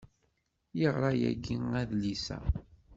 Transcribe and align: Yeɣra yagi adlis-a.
Yeɣra 0.79 1.11
yagi 1.21 1.55
adlis-a. 1.79 2.39